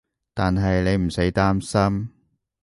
[0.33, 2.09] 但係你唔使擔心